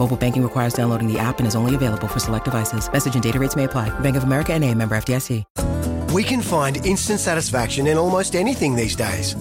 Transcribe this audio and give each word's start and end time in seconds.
Mobile 0.00 0.16
banking 0.16 0.42
requires 0.42 0.72
downloading 0.72 1.12
the 1.12 1.18
app 1.18 1.40
and 1.40 1.46
is 1.46 1.54
only 1.54 1.74
available 1.74 2.08
for 2.08 2.20
select 2.20 2.46
devices. 2.46 2.90
Message 2.90 3.12
and 3.12 3.22
data 3.22 3.38
rates 3.38 3.54
may 3.54 3.64
apply. 3.64 3.90
Bank 4.00 4.16
of 4.16 4.24
America 4.24 4.54
and 4.54 4.64
a 4.64 4.74
member 4.74 4.96
FDIC. 4.96 5.44
We 6.14 6.24
can 6.24 6.40
find 6.40 6.78
instant 6.86 7.20
satisfaction 7.20 7.86
in 7.86 7.98
almost 7.98 8.34
anything 8.34 8.74
these 8.74 8.96
days. 8.96 9.36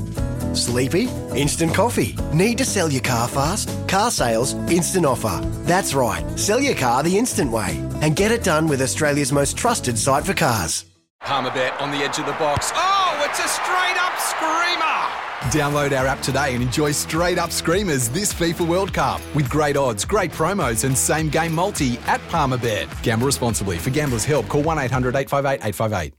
Sleepy? 0.54 1.08
Instant 1.34 1.74
coffee. 1.74 2.14
Need 2.34 2.58
to 2.58 2.66
sell 2.66 2.92
your 2.92 3.02
car 3.02 3.30
fast? 3.30 3.70
Car 3.88 4.12
sales, 4.12 4.54
instant 4.70 5.06
offer. 5.06 5.40
That's 5.64 5.94
right. 5.94 6.26
Sell 6.38 6.60
your 6.60 6.76
car 6.76 7.04
the 7.04 7.18
instant 7.18 7.52
way 7.52 7.80
and 8.02 8.18
get 8.18 8.34
it 8.34 8.44
done 8.44 8.68
with 8.68 8.82
Australia's 8.82 9.32
most 9.32 9.56
trusted 9.56 9.98
site 9.98 10.26
for 10.26 10.34
cars. 10.34 10.84
Palmerbet 11.24 11.80
on 11.82 11.92
the 11.92 12.00
edge 12.00 12.20
of 12.20 12.26
the 12.26 12.34
box. 12.34 12.74
Oh, 12.76 13.26
it's 13.26 13.40
a 13.40 13.48
straight 13.48 13.98
up 13.98 14.19
screamer! 14.19 14.19
Download 15.48 15.98
our 15.98 16.06
app 16.06 16.22
today 16.22 16.54
and 16.54 16.62
enjoy 16.62 16.92
straight 16.92 17.38
up 17.38 17.52
screamers 17.52 18.10
this 18.10 18.34
FIFA 18.34 18.68
World 18.68 18.94
Cup 18.94 19.22
with 19.34 19.50
great 19.50 19.78
odds, 19.78 20.06
great 20.06 20.32
promos, 20.32 20.84
and 20.84 20.98
same 20.98 21.30
game 21.30 21.56
multi 21.56 21.98
at 22.08 22.20
Palmerbet. 22.30 22.88
Gamble 23.02 23.26
responsibly. 23.26 23.78
For 23.78 23.90
gamblers' 23.90 24.26
help, 24.26 24.48
call 24.48 24.64
1 24.64 24.78
800 24.78 25.16
858 25.16 25.66
858. 25.68 26.19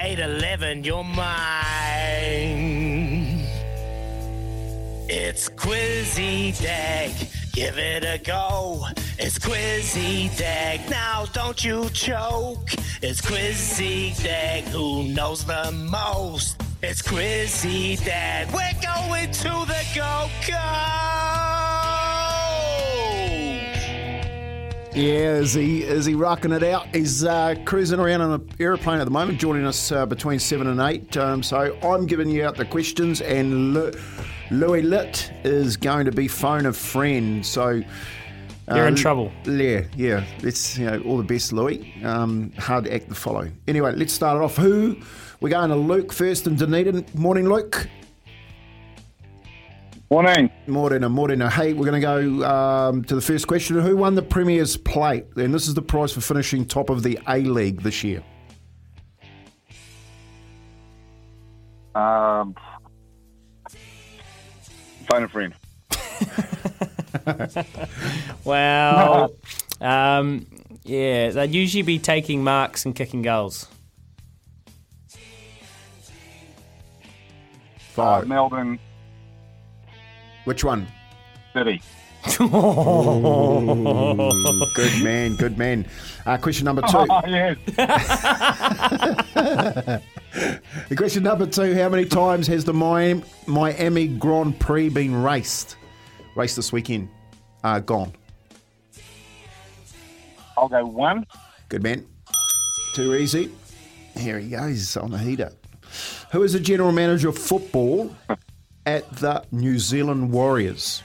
811, 0.00 0.84
you're 0.84 1.02
mine. 1.02 1.26
It's 5.08 5.48
Quizzy 5.48 6.52
Dag, 6.62 7.10
give 7.52 7.78
it 7.78 8.04
a 8.04 8.22
go. 8.24 8.84
It's 9.18 9.40
Quizzy 9.40 10.28
Dag, 10.38 10.88
now 10.88 11.26
don't 11.32 11.64
you 11.64 11.88
choke. 11.90 12.70
It's 13.02 13.20
Quizzy 13.20 14.12
Dag, 14.22 14.64
who 14.64 15.08
knows 15.08 15.44
the 15.44 15.72
most? 15.72 16.62
It's 16.80 17.02
Quizzy 17.02 17.96
Dag, 18.04 18.46
we're 18.52 18.80
going 18.80 19.32
to 19.32 19.66
the 19.66 19.84
Go 19.96 20.28
Yeah, 24.98 25.36
is 25.36 25.54
he 25.54 25.84
is 25.84 26.06
he 26.06 26.16
rocking 26.16 26.50
it 26.50 26.64
out? 26.64 26.88
He's 26.92 27.22
uh, 27.22 27.54
cruising 27.64 28.00
around 28.00 28.20
on 28.20 28.32
an 28.32 28.50
aeroplane 28.58 28.98
at 28.98 29.04
the 29.04 29.12
moment, 29.12 29.38
joining 29.38 29.64
us 29.64 29.92
uh, 29.92 30.04
between 30.06 30.40
seven 30.40 30.66
and 30.66 30.80
eight. 30.80 31.16
Um, 31.16 31.40
so 31.40 31.78
I'm 31.84 32.04
giving 32.04 32.28
you 32.28 32.44
out 32.44 32.56
the 32.56 32.64
questions, 32.64 33.20
and 33.20 33.74
Lu- 33.74 33.92
Louis 34.50 34.82
Litt 34.82 35.30
is 35.44 35.76
going 35.76 36.06
to 36.06 36.10
be 36.10 36.26
phone 36.26 36.66
a 36.66 36.72
friend. 36.72 37.46
So 37.46 37.80
You're 38.66 38.88
in 38.88 38.94
uh, 38.94 38.96
trouble. 38.96 39.30
Yeah, 39.44 39.82
yeah. 39.96 40.24
Let's 40.42 40.76
you 40.76 40.86
know 40.86 41.00
all 41.02 41.16
the 41.16 41.22
best, 41.22 41.52
Louis. 41.52 41.94
Um, 42.02 42.50
hard 42.58 42.88
act 42.88 43.08
to 43.08 43.14
follow. 43.14 43.48
Anyway, 43.68 43.92
let's 43.94 44.12
start 44.12 44.36
it 44.36 44.42
off. 44.42 44.56
Who 44.56 44.96
we're 45.40 45.50
going 45.50 45.70
to 45.70 45.76
Luke 45.76 46.12
first 46.12 46.48
in 46.48 46.56
Dunedin. 46.56 47.06
Morning, 47.14 47.48
Luke. 47.48 47.88
Morning. 50.10 50.50
Morena, 50.66 51.10
Morena. 51.10 51.50
Hey, 51.50 51.74
we're 51.74 51.84
going 51.84 52.00
to 52.00 52.40
go 52.40 52.48
um, 52.48 53.04
to 53.04 53.14
the 53.14 53.20
first 53.20 53.46
question. 53.46 53.78
Who 53.78 53.94
won 53.94 54.14
the 54.14 54.22
Premier's 54.22 54.74
Plate? 54.78 55.26
And 55.36 55.52
this 55.52 55.68
is 55.68 55.74
the 55.74 55.82
prize 55.82 56.12
for 56.12 56.22
finishing 56.22 56.64
top 56.64 56.88
of 56.88 57.02
the 57.02 57.18
A 57.28 57.40
League 57.40 57.82
this 57.82 58.02
year. 58.02 58.22
Um, 61.94 62.54
phone 65.06 65.24
a 65.24 65.28
friend. 65.28 65.54
Well, 68.44 69.34
um, 69.80 70.46
yeah, 70.84 71.30
they'd 71.30 71.52
usually 71.52 71.82
be 71.82 71.98
taking 71.98 72.42
marks 72.42 72.86
and 72.86 72.94
kicking 72.94 73.20
goals. 73.20 73.66
Uh, 77.96 78.22
Melbourne 78.26 78.78
Which 80.48 80.64
one? 80.64 80.88
City. 81.52 81.82
Good 82.38 82.50
man, 85.04 85.36
good 85.36 85.58
man. 85.58 85.86
Uh, 86.24 86.38
question 86.38 86.64
number 86.64 86.80
two. 86.80 87.04
Oh, 87.10 87.20
yes. 87.26 87.58
The 90.88 90.94
question 90.96 91.22
number 91.22 91.44
two: 91.44 91.74
How 91.74 91.90
many 91.90 92.06
times 92.06 92.46
has 92.46 92.64
the 92.64 92.72
Miami, 92.72 93.22
Miami 93.46 94.08
Grand 94.08 94.58
Prix 94.58 94.88
been 94.88 95.22
raced? 95.22 95.76
Raced 96.34 96.56
this 96.56 96.72
weekend. 96.72 97.10
Uh, 97.62 97.80
gone. 97.80 98.14
I'll 100.56 100.70
go 100.70 100.82
one. 100.86 101.26
Good 101.68 101.82
man. 101.82 102.06
Too 102.94 103.16
easy. 103.16 103.50
Here 104.16 104.38
he 104.38 104.48
goes 104.48 104.96
on 104.96 105.10
the 105.10 105.18
heater. 105.18 105.52
Who 106.32 106.42
is 106.42 106.54
the 106.54 106.60
general 106.60 106.92
manager 106.92 107.28
of 107.28 107.36
football 107.36 108.16
at 108.88 109.10
the 109.16 109.44
New 109.52 109.78
Zealand 109.78 110.32
Warriors? 110.32 111.02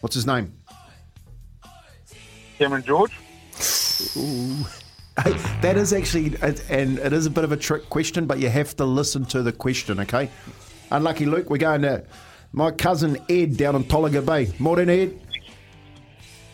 What's 0.00 0.16
his 0.16 0.26
name? 0.26 0.52
Cameron 2.58 2.82
George. 2.82 3.12
Ooh. 4.16 4.66
That 5.60 5.76
is 5.76 5.92
actually, 5.92 6.34
and 6.40 6.98
it 6.98 7.12
is 7.12 7.26
a 7.26 7.30
bit 7.30 7.44
of 7.44 7.52
a 7.52 7.56
trick 7.56 7.88
question, 7.90 8.26
but 8.26 8.38
you 8.38 8.48
have 8.48 8.74
to 8.76 8.86
listen 8.86 9.26
to 9.26 9.42
the 9.42 9.52
question, 9.52 10.00
okay? 10.00 10.30
Unlucky 10.90 11.26
Luke, 11.26 11.50
we're 11.50 11.58
going 11.58 11.82
to 11.82 12.02
my 12.52 12.70
cousin 12.70 13.18
Ed 13.28 13.58
down 13.58 13.76
in 13.76 13.84
Tolaga 13.84 14.24
Bay. 14.24 14.50
Morning, 14.58 14.88
Ed. 14.88 15.20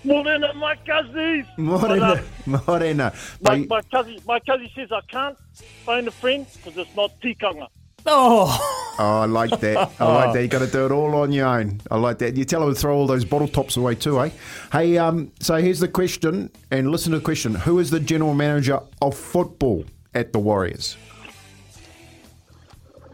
Morning, 0.03 0.43
uh, 0.43 0.53
my 0.55 0.75
cousins. 0.85 1.47
Morena. 1.57 2.23
Morena. 2.47 3.05
Uh, 3.05 3.19
my, 3.43 3.59
my 3.59 3.83
cousin, 3.83 4.19
my 4.27 4.41
cousin 4.41 4.69
says 4.75 4.91
I 4.91 5.01
can't 5.03 5.39
phone 5.85 6.09
a 6.09 6.11
friend 6.11 6.45
because 6.53 6.77
it's 6.77 6.97
not 6.97 7.19
tikanga. 7.21 7.69
Oh, 8.07 8.75
Oh, 9.01 9.21
I 9.21 9.27
like 9.27 9.61
that. 9.61 9.93
I 10.01 10.13
like 10.13 10.35
that. 10.35 10.43
You 10.43 10.49
got 10.49 10.59
to 10.59 10.67
do 10.67 10.85
it 10.87 10.91
all 10.91 11.15
on 11.15 11.31
your 11.31 11.47
own. 11.47 11.81
I 11.89 11.97
like 11.97 12.19
that. 12.19 12.37
You 12.37 12.45
tell 12.45 12.61
them 12.61 12.75
to 12.75 12.81
throw 12.81 12.97
all 12.97 13.07
those 13.07 13.25
bottle 13.25 13.47
tops 13.47 13.77
away 13.77 13.95
too, 13.95 14.21
eh? 14.21 14.31
Hey, 14.73 14.99
um, 14.99 15.31
so 15.39 15.55
here's 15.57 15.79
the 15.79 15.87
question, 15.87 16.51
and 16.73 16.91
listen 16.91 17.13
to 17.13 17.19
the 17.19 17.25
question: 17.25 17.55
Who 17.55 17.79
is 17.79 17.91
the 17.91 18.01
general 18.01 18.35
manager 18.35 18.81
of 19.01 19.17
football 19.17 19.85
at 20.15 20.33
the 20.33 20.41
Warriors? 20.41 20.97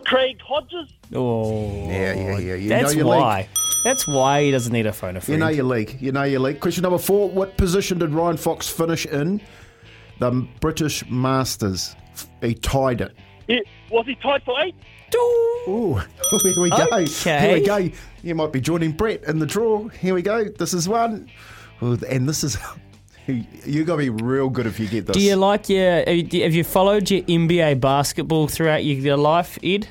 Craig 0.07 0.41
Hodges. 0.41 0.91
oh, 1.15 1.87
Yeah, 1.89 2.15
yeah, 2.15 2.39
yeah. 2.39 2.55
You 2.55 2.69
That's 2.71 2.95
know 2.95 2.99
your 3.01 3.07
why. 3.07 3.39
league. 3.41 3.49
That's 3.85 4.07
why 4.09 4.45
he 4.45 4.51
doesn't 4.51 4.73
need 4.73 4.87
a 4.87 4.93
phone 4.93 5.19
a 5.19 5.21
You 5.27 5.37
know 5.37 5.49
your 5.49 5.65
league. 5.65 5.99
You 6.01 6.13
know 6.13 6.23
your 6.23 6.41
league. 6.41 6.61
Question 6.61 6.83
number 6.83 6.99
four: 6.99 7.29
What 7.29 7.59
position 7.59 7.99
did 7.99 8.11
Ryan 8.15 8.39
Fox 8.39 8.69
finish 8.71 9.05
in 9.05 9.43
the 10.19 10.31
British 10.61 11.07
Masters. 11.11 11.95
He 12.41 12.55
tied 12.55 13.03
it. 13.03 13.15
Yeah, 13.49 13.61
was 13.91 14.07
he 14.07 14.15
tied 14.17 14.43
for 14.43 14.59
eight? 14.63 14.75
Ooh, 15.69 15.95
here 16.31 16.63
we 16.63 16.71
go. 16.71 16.87
Okay. 16.93 17.41
Here 17.41 17.53
we 17.55 17.61
go. 17.61 17.91
You 18.23 18.35
might 18.35 18.53
be 18.53 18.61
joining 18.61 18.93
Brett 18.93 19.25
in 19.25 19.39
the 19.39 19.47
draw. 19.47 19.89
Here 19.89 20.15
we 20.15 20.23
go. 20.23 20.45
This 20.45 20.75
is 20.75 20.89
one. 20.89 21.31
And 21.81 22.29
this 22.29 22.43
is. 22.45 22.57
you 23.27 23.85
got 23.85 23.95
to 23.95 23.99
be 23.99 24.11
real 24.11 24.49
good 24.49 24.67
if 24.67 24.79
you 24.81 24.89
get 24.89 25.07
this. 25.07 25.17
Do 25.17 25.23
you 25.23 25.37
like 25.37 25.69
your? 25.69 25.99
Have 25.99 26.55
you 26.55 26.65
followed 26.65 27.11
your 27.11 27.23
NBA 27.23 27.81
basketball 27.81 28.49
throughout 28.49 28.85
your, 28.85 28.99
your 28.99 29.17
life, 29.17 29.59
Ed? 29.63 29.89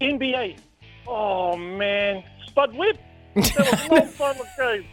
NBA. 0.00 0.58
Oh 1.06 1.56
man, 1.56 2.22
Spud 2.46 2.76
Webb. 2.76 2.98
That 3.34 3.58
was 3.58 3.84
a 3.84 3.94
long 3.94 4.12
time 4.18 4.36
ago. 4.40 4.84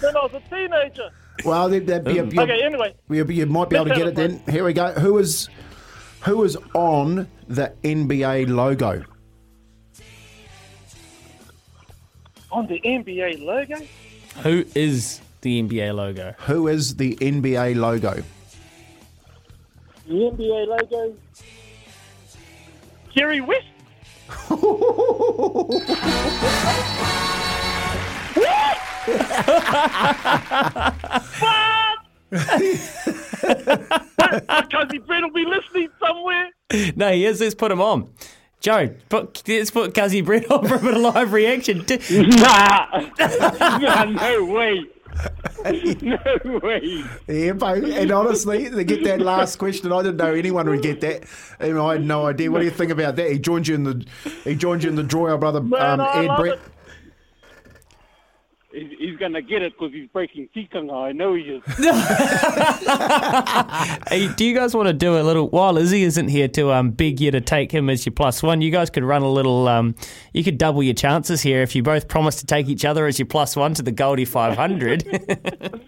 when 0.00 0.16
I 0.16 0.20
was 0.22 0.34
a 0.34 0.40
teenager. 0.50 1.10
Well, 1.44 1.68
that, 1.68 1.86
that, 1.86 2.06
you, 2.06 2.24
you, 2.30 2.40
Okay, 2.40 2.62
anyway. 2.62 2.94
you, 3.08 3.24
you 3.26 3.46
might 3.46 3.68
be 3.68 3.76
able 3.76 3.86
to 3.86 3.94
get 3.94 4.06
it 4.06 4.08
it, 4.08 4.14
then. 4.14 4.42
Here 4.48 4.64
we 4.64 4.72
go. 4.72 4.92
Who 4.92 5.18
is 5.18 5.48
who 6.22 6.42
is 6.44 6.56
on 6.74 7.28
the 7.48 7.72
NBA 7.84 8.48
logo? 8.48 9.04
On 12.50 12.66
the 12.66 12.80
NBA 12.80 13.44
logo? 13.44 13.76
Who 14.42 14.64
is 14.74 15.20
the 15.42 15.62
NBA 15.62 15.94
logo? 15.94 16.34
Who 16.40 16.68
is 16.68 16.96
the 16.96 17.14
NBA 17.16 17.76
logo? 17.76 18.22
The 20.06 20.12
NBA 20.12 20.66
logo? 20.66 21.14
Jerry 23.14 23.40
West? 23.40 23.66
My 32.30 32.32
cousin 34.70 35.02
Brett 35.06 35.22
will 35.22 35.30
be 35.30 35.44
listening 35.44 35.88
somewhere. 36.00 36.50
No, 37.06 37.12
he 37.12 37.24
is. 37.24 37.40
Let's 37.40 37.54
put 37.54 37.70
him 37.70 37.80
on. 37.80 38.08
Joe, 38.58 38.88
put, 39.08 39.46
let's 39.46 39.70
put 39.70 39.94
Cuzzy 39.94 40.24
Brett 40.24 40.50
on 40.50 40.66
for 40.66 40.74
a 40.74 40.78
bit 40.80 40.94
of 40.94 41.00
live 41.00 41.32
reaction. 41.32 41.86
Nah. 42.10 43.10
nah, 43.78 44.04
no 44.06 44.44
way. 44.46 44.84
No 46.02 46.60
way. 46.64 47.04
Yeah, 47.28 47.52
but, 47.52 47.84
and 47.84 48.10
honestly, 48.10 48.68
to 48.68 48.82
get 48.82 49.04
that 49.04 49.20
last 49.20 49.56
question, 49.56 49.92
I 49.92 50.02
didn't 50.02 50.16
know 50.16 50.34
anyone 50.34 50.68
would 50.68 50.82
get 50.82 51.00
that. 51.02 51.26
And 51.60 51.78
I 51.78 51.92
had 51.92 52.04
no 52.04 52.26
idea. 52.26 52.50
What 52.50 52.58
do 52.58 52.64
you 52.64 52.72
think 52.72 52.90
about 52.90 53.14
that? 53.16 53.30
He 53.30 53.38
joined 53.38 53.68
you 53.68 53.76
in 53.76 53.84
the 53.84 54.04
he 54.42 54.56
joined 54.56 54.82
you 54.82 54.90
in 54.90 54.96
the 54.96 55.04
draw, 55.04 55.30
our 55.30 55.38
brother 55.38 55.60
Man, 55.60 56.00
um, 56.00 56.08
Ed 56.12 56.36
Brett. 56.36 56.54
it. 56.54 56.60
He's, 58.76 59.18
to 59.18 59.42
get 59.42 59.62
it 59.62 59.72
because 59.72 59.92
he's 59.92 60.08
breaking 60.08 60.48
tikanga. 60.54 60.92
I 60.92 61.12
know 61.12 61.34
he 61.34 61.42
is. 61.42 61.62
Hey, 64.08 64.28
do 64.34 64.44
you 64.44 64.54
guys 64.54 64.74
want 64.74 64.88
to 64.88 64.92
do 64.92 65.18
a 65.18 65.22
little 65.22 65.48
while 65.48 65.78
Izzy 65.78 66.04
isn't 66.04 66.28
here 66.28 66.46
to 66.48 66.72
um 66.72 66.90
beg 66.90 67.20
you 67.20 67.30
to 67.30 67.40
take 67.40 67.72
him 67.72 67.90
as 67.90 68.06
your 68.06 68.12
plus 68.12 68.42
one? 68.42 68.60
You 68.60 68.70
guys 68.70 68.90
could 68.90 69.02
run 69.02 69.22
a 69.22 69.30
little 69.30 69.66
um 69.66 69.94
you 70.32 70.44
could 70.44 70.58
double 70.58 70.82
your 70.82 70.94
chances 70.94 71.40
here 71.40 71.62
if 71.62 71.74
you 71.74 71.82
both 71.82 72.06
promise 72.06 72.36
to 72.36 72.46
take 72.46 72.68
each 72.68 72.84
other 72.84 73.06
as 73.06 73.18
your 73.18 73.26
plus 73.26 73.56
one 73.56 73.74
to 73.74 73.82
the 73.82 73.92
Goldie 73.92 74.26
five 74.26 74.56
hundred. 74.56 75.04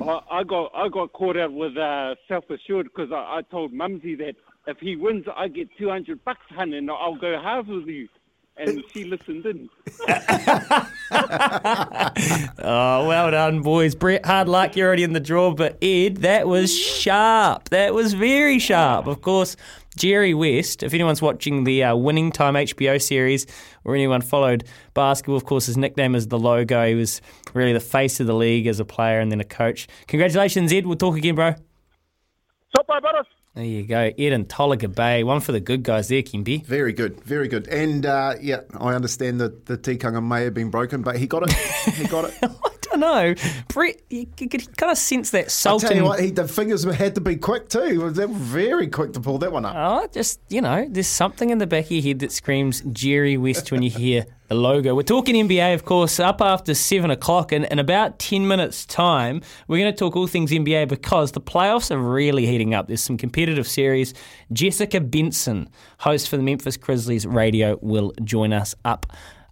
I, 0.00 0.20
I 0.30 0.44
got 0.44 0.70
I 0.74 0.88
got 0.88 1.12
caught 1.12 1.36
out 1.36 1.52
with 1.52 1.76
uh, 1.76 2.14
self 2.28 2.44
assured 2.50 2.88
because 2.94 3.10
I, 3.10 3.38
I 3.38 3.40
told 3.50 3.72
Mumsy 3.72 4.14
that 4.16 4.34
if 4.66 4.78
he 4.78 4.96
wins, 4.96 5.24
I 5.34 5.48
get 5.48 5.68
two 5.78 5.88
hundred 5.88 6.22
bucks, 6.24 6.40
hun, 6.50 6.74
and 6.74 6.90
I'll 6.90 7.16
go 7.16 7.40
halves 7.42 7.68
with 7.68 7.86
you. 7.86 8.08
And 8.58 8.82
she 8.92 9.04
listened 9.04 9.44
in. 9.44 9.68
oh, 12.58 13.06
well 13.06 13.30
done, 13.30 13.60
boys. 13.60 13.94
Brett, 13.94 14.24
hard 14.24 14.48
luck. 14.48 14.76
You're 14.76 14.86
already 14.86 15.02
in 15.02 15.12
the 15.12 15.20
draw. 15.20 15.52
But 15.52 15.76
Ed, 15.82 16.18
that 16.18 16.48
was 16.48 16.74
sharp. 16.74 17.68
That 17.68 17.92
was 17.92 18.14
very 18.14 18.58
sharp. 18.58 19.06
Of 19.08 19.20
course, 19.20 19.56
Jerry 19.96 20.32
West, 20.32 20.82
if 20.82 20.94
anyone's 20.94 21.20
watching 21.20 21.64
the 21.64 21.84
uh, 21.84 21.96
Winning 21.96 22.32
Time 22.32 22.54
HBO 22.54 23.00
series 23.00 23.46
or 23.84 23.94
anyone 23.94 24.22
followed 24.22 24.64
basketball, 24.94 25.36
of 25.36 25.44
course, 25.44 25.66
his 25.66 25.76
nickname 25.76 26.14
is 26.14 26.28
the 26.28 26.38
logo. 26.38 26.86
He 26.86 26.94
was 26.94 27.20
really 27.52 27.74
the 27.74 27.80
face 27.80 28.20
of 28.20 28.26
the 28.26 28.34
league 28.34 28.66
as 28.66 28.80
a 28.80 28.86
player 28.86 29.20
and 29.20 29.30
then 29.30 29.40
a 29.40 29.44
coach. 29.44 29.86
Congratulations, 30.06 30.72
Ed. 30.72 30.86
We'll 30.86 30.96
talk 30.96 31.16
again, 31.16 31.34
bro. 31.34 31.54
Stop 32.70 32.86
by, 32.86 33.00
brothers. 33.00 33.26
There 33.56 33.64
you 33.64 33.84
go. 33.84 34.12
Ed 34.18 34.32
and 34.34 34.46
Tolaga 34.46 34.94
Bay. 34.94 35.24
One 35.24 35.40
for 35.40 35.52
the 35.52 35.60
good 35.60 35.82
guys 35.82 36.08
there, 36.08 36.20
Kimby. 36.20 36.62
Very 36.66 36.92
good, 36.92 37.24
very 37.24 37.48
good. 37.48 37.66
And 37.68 38.04
uh, 38.04 38.34
yeah, 38.38 38.60
I 38.78 38.92
understand 38.92 39.40
that 39.40 39.64
the 39.64 39.78
tikanga 39.78 40.22
may 40.22 40.44
have 40.44 40.52
been 40.52 40.70
broken, 40.70 41.00
but 41.00 41.16
he 41.16 41.26
got 41.26 41.42
it. 41.44 41.52
He 41.94 42.06
got 42.06 42.26
it. 42.26 42.50
I 43.02 43.34
don't 43.34 43.38
know. 43.38 43.62
Brett, 43.68 44.00
you, 44.10 44.26
could 44.26 44.76
kind 44.76 44.92
of 44.92 44.98
sense 44.98 45.30
that 45.30 45.66
I'll 45.66 45.78
tell 45.78 45.94
you 45.94 46.04
what, 46.04 46.20
he, 46.20 46.30
the 46.30 46.48
fingers 46.48 46.84
had 46.84 47.14
to 47.16 47.20
be 47.20 47.36
quick 47.36 47.68
too. 47.68 48.10
They 48.10 48.26
were 48.26 48.34
very 48.34 48.88
quick 48.88 49.12
to 49.14 49.20
pull 49.20 49.38
that 49.38 49.52
one 49.52 49.64
up. 49.64 49.74
Oh, 49.76 50.08
just, 50.12 50.40
you 50.48 50.60
know, 50.60 50.86
there's 50.88 51.06
something 51.06 51.50
in 51.50 51.58
the 51.58 51.66
back 51.66 51.86
of 51.86 51.90
your 51.90 52.02
head 52.02 52.20
that 52.20 52.32
screams 52.32 52.80
Jerry 52.92 53.36
West 53.36 53.70
when 53.70 53.82
you 53.82 53.90
hear 53.90 54.26
the 54.48 54.54
logo. 54.54 54.94
We're 54.94 55.02
talking 55.02 55.34
NBA, 55.34 55.74
of 55.74 55.84
course, 55.84 56.20
up 56.20 56.40
after 56.40 56.74
7 56.74 57.10
o'clock. 57.10 57.52
And 57.52 57.64
in 57.66 57.78
about 57.78 58.18
10 58.18 58.46
minutes' 58.46 58.86
time, 58.86 59.42
we're 59.68 59.78
going 59.78 59.92
to 59.92 59.98
talk 59.98 60.16
all 60.16 60.26
things 60.26 60.50
NBA 60.50 60.88
because 60.88 61.32
the 61.32 61.40
playoffs 61.40 61.90
are 61.90 61.98
really 61.98 62.46
heating 62.46 62.74
up. 62.74 62.86
There's 62.86 63.02
some 63.02 63.16
competitive 63.16 63.66
series. 63.66 64.14
Jessica 64.52 65.00
Benson, 65.00 65.68
host 65.98 66.28
for 66.28 66.36
the 66.36 66.42
Memphis 66.42 66.76
Grizzlies 66.76 67.26
radio, 67.26 67.78
will 67.82 68.12
join 68.22 68.52
us 68.52 68.74
up 68.84 69.06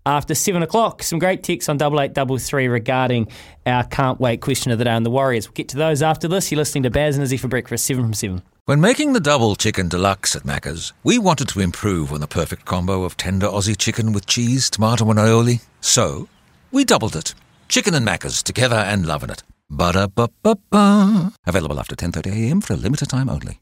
after 0.07 0.35
7 0.35 0.63
o'clock. 0.63 1.03
Some 1.03 1.19
great 1.19 1.43
texts 1.43 1.69
on 1.69 1.77
8833 1.77 2.69
regarding 2.69 3.29
our 3.67 3.85
can't 3.85 4.21
wait 4.21 4.41
question 4.41 4.73
of 4.73 4.79
the 4.79 4.85
day 4.85 4.93
on 4.93 5.03
the 5.03 5.11
Warriors. 5.11 5.49
We'll 5.49 5.55
get 5.55 5.69
to 5.71 5.77
those 5.77 6.03
after 6.03 6.29
this. 6.29 6.51
You're 6.51 6.59
listening 6.59 6.85
to 6.85 6.91
Baz 6.91 7.17
and 7.17 7.25
Izzy 7.25 7.37
for 7.37 7.49
breakfast, 7.49 7.85
7 7.87 8.03
from 8.03 8.15
7. 8.15 8.43
When 8.67 8.81
making 8.81 9.13
the 9.13 9.21
double 9.21 9.57
chicken 9.57 9.89
deluxe 9.89 10.35
at 10.35 10.45
Macca's, 10.45 10.95
we 11.03 11.19
wanted 11.19 11.49
to 11.49 11.61
improve 11.61 12.13
on 12.13 12.21
the 12.21 12.27
perfect 12.27 12.65
combo 12.65 13.05
of 13.05 13.17
tender 13.17 13.47
Aussie 13.47 13.77
chicken 13.77 14.13
with 14.13 14.27
cheese, 14.27 14.71
tomato, 14.71 15.11
and 15.11 15.19
aioli. 15.19 15.63
So, 15.81 16.29
we 16.73 16.85
doubled 16.85 17.15
it. 17.15 17.35
Chicken 17.69 17.95
and 17.95 18.07
Macca's 18.07 18.43
together 18.43 18.77
and 18.77 19.05
loving 19.05 19.31
it. 19.31 19.43
Ba-da-ba-ba-ba. 19.69 21.33
Available 21.47 21.79
after 21.79 21.95
10.30am 21.95 22.65
for 22.65 22.73
a 22.73 22.77
limited 22.77 23.09
time 23.09 23.29
only. 23.29 23.61